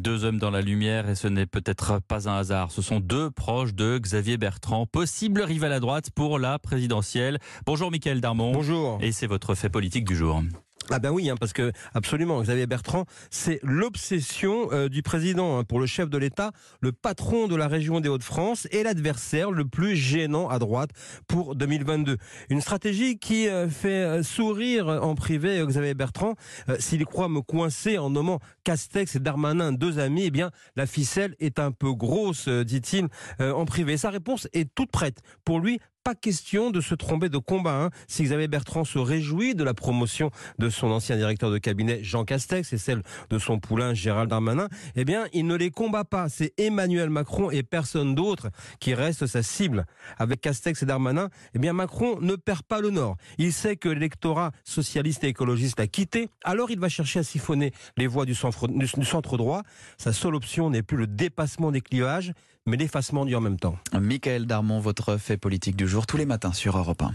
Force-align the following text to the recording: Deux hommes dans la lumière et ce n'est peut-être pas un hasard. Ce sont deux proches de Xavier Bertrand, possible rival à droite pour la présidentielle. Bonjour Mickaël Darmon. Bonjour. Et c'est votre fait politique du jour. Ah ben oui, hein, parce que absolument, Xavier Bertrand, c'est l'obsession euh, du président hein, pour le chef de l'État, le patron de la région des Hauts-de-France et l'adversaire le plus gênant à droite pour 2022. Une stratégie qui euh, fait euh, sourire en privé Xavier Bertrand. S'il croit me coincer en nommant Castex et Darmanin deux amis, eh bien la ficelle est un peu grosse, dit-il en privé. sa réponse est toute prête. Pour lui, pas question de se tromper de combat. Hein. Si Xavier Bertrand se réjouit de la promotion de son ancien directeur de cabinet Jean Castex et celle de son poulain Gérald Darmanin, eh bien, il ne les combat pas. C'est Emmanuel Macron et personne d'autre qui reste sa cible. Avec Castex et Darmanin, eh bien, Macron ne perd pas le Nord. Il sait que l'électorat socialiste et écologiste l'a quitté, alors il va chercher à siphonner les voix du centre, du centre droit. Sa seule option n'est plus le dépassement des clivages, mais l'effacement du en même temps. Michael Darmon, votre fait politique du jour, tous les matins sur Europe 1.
Deux 0.00 0.24
hommes 0.24 0.38
dans 0.38 0.50
la 0.50 0.62
lumière 0.62 1.10
et 1.10 1.14
ce 1.14 1.28
n'est 1.28 1.44
peut-être 1.44 2.00
pas 2.00 2.26
un 2.26 2.38
hasard. 2.38 2.70
Ce 2.70 2.80
sont 2.80 3.00
deux 3.00 3.30
proches 3.30 3.74
de 3.74 3.98
Xavier 3.98 4.38
Bertrand, 4.38 4.86
possible 4.86 5.42
rival 5.42 5.74
à 5.74 5.78
droite 5.78 6.08
pour 6.10 6.38
la 6.38 6.58
présidentielle. 6.58 7.38
Bonjour 7.66 7.90
Mickaël 7.90 8.22
Darmon. 8.22 8.52
Bonjour. 8.52 8.96
Et 9.02 9.12
c'est 9.12 9.26
votre 9.26 9.54
fait 9.54 9.68
politique 9.68 10.08
du 10.08 10.16
jour. 10.16 10.42
Ah 10.92 10.98
ben 10.98 11.10
oui, 11.10 11.30
hein, 11.30 11.36
parce 11.38 11.52
que 11.52 11.70
absolument, 11.94 12.42
Xavier 12.42 12.66
Bertrand, 12.66 13.04
c'est 13.30 13.60
l'obsession 13.62 14.72
euh, 14.72 14.88
du 14.88 15.02
président 15.02 15.56
hein, 15.56 15.62
pour 15.62 15.78
le 15.78 15.86
chef 15.86 16.10
de 16.10 16.18
l'État, 16.18 16.50
le 16.80 16.90
patron 16.90 17.46
de 17.46 17.54
la 17.54 17.68
région 17.68 18.00
des 18.00 18.08
Hauts-de-France 18.08 18.66
et 18.72 18.82
l'adversaire 18.82 19.52
le 19.52 19.64
plus 19.64 19.94
gênant 19.94 20.48
à 20.48 20.58
droite 20.58 20.90
pour 21.28 21.54
2022. 21.54 22.16
Une 22.48 22.60
stratégie 22.60 23.20
qui 23.20 23.46
euh, 23.46 23.68
fait 23.68 24.02
euh, 24.02 24.24
sourire 24.24 24.88
en 24.88 25.14
privé 25.14 25.64
Xavier 25.64 25.94
Bertrand. 25.94 26.34
S'il 26.80 27.04
croit 27.04 27.28
me 27.28 27.40
coincer 27.40 27.96
en 27.98 28.10
nommant 28.10 28.40
Castex 28.64 29.14
et 29.14 29.20
Darmanin 29.20 29.70
deux 29.70 30.00
amis, 30.00 30.24
eh 30.24 30.30
bien 30.32 30.50
la 30.74 30.86
ficelle 30.86 31.36
est 31.38 31.60
un 31.60 31.70
peu 31.70 31.92
grosse, 31.92 32.48
dit-il 32.48 33.06
en 33.38 33.64
privé. 33.64 33.96
sa 33.96 34.10
réponse 34.10 34.48
est 34.52 34.74
toute 34.74 34.90
prête. 34.90 35.20
Pour 35.44 35.60
lui, 35.60 35.78
pas 36.02 36.14
question 36.14 36.70
de 36.70 36.80
se 36.80 36.94
tromper 36.94 37.28
de 37.28 37.38
combat. 37.38 37.84
Hein. 37.84 37.90
Si 38.08 38.22
Xavier 38.22 38.48
Bertrand 38.48 38.84
se 38.84 38.98
réjouit 38.98 39.54
de 39.54 39.64
la 39.64 39.74
promotion 39.74 40.30
de 40.58 40.70
son 40.70 40.90
ancien 40.90 41.16
directeur 41.16 41.50
de 41.50 41.58
cabinet 41.58 42.02
Jean 42.02 42.24
Castex 42.24 42.72
et 42.72 42.78
celle 42.78 43.02
de 43.28 43.38
son 43.38 43.58
poulain 43.58 43.92
Gérald 43.92 44.30
Darmanin, 44.30 44.68
eh 44.96 45.04
bien, 45.04 45.26
il 45.32 45.46
ne 45.46 45.54
les 45.54 45.70
combat 45.70 46.04
pas. 46.04 46.28
C'est 46.28 46.54
Emmanuel 46.58 47.10
Macron 47.10 47.50
et 47.50 47.62
personne 47.62 48.14
d'autre 48.14 48.50
qui 48.78 48.94
reste 48.94 49.26
sa 49.26 49.42
cible. 49.42 49.86
Avec 50.18 50.40
Castex 50.40 50.82
et 50.82 50.86
Darmanin, 50.86 51.28
eh 51.54 51.58
bien, 51.58 51.72
Macron 51.72 52.18
ne 52.20 52.34
perd 52.34 52.62
pas 52.62 52.80
le 52.80 52.90
Nord. 52.90 53.16
Il 53.38 53.52
sait 53.52 53.76
que 53.76 53.88
l'électorat 53.88 54.52
socialiste 54.64 55.24
et 55.24 55.28
écologiste 55.28 55.78
l'a 55.78 55.86
quitté, 55.86 56.28
alors 56.44 56.70
il 56.70 56.80
va 56.80 56.88
chercher 56.88 57.20
à 57.20 57.22
siphonner 57.22 57.72
les 57.96 58.06
voix 58.06 58.24
du 58.24 58.34
centre, 58.34 58.68
du 58.68 59.04
centre 59.04 59.36
droit. 59.36 59.62
Sa 59.98 60.12
seule 60.12 60.34
option 60.34 60.70
n'est 60.70 60.82
plus 60.82 60.96
le 60.96 61.06
dépassement 61.06 61.70
des 61.70 61.80
clivages, 61.80 62.32
mais 62.70 62.76
l'effacement 62.76 63.24
du 63.24 63.34
en 63.34 63.40
même 63.40 63.58
temps. 63.58 63.76
Michael 63.92 64.46
Darmon, 64.46 64.78
votre 64.78 65.16
fait 65.16 65.36
politique 65.36 65.74
du 65.74 65.88
jour, 65.88 66.06
tous 66.06 66.16
les 66.16 66.24
matins 66.24 66.52
sur 66.52 66.78
Europe 66.78 67.02
1. 67.02 67.08